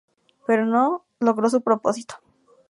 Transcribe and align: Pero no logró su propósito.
Pero 0.47 0.65
no 0.65 1.05
logró 1.19 1.47
su 1.47 1.61
propósito. 1.61 2.15